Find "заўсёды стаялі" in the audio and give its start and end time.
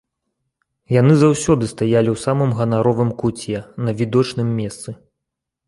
1.23-2.09